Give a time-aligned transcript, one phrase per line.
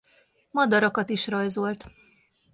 [0.51, 1.89] Madarakat is rajzolt.